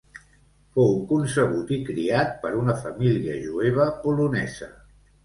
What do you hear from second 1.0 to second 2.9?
concebut i criat per una